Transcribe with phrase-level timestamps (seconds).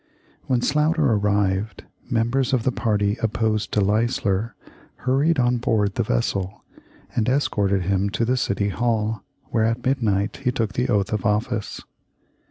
[0.47, 4.55] When Sloughter arrived, members of the party opposed to Leisler
[4.95, 6.63] hurried on board the vessel,
[7.15, 11.23] and escorted him to the City Hall, where at midnight he took the oath of
[11.23, 11.81] office.